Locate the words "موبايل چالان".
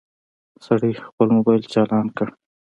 1.35-2.07